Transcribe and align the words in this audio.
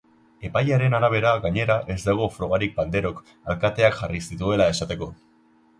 Epailearen 0.47 0.95
arabera, 0.99 1.33
gainera, 1.43 1.75
ez 1.97 1.99
dago 2.07 2.27
frogarik 2.39 2.75
banderok 2.81 3.21
alkateak 3.55 4.01
jarri 4.03 4.25
zituela 4.31 4.71
esateko. 4.77 5.15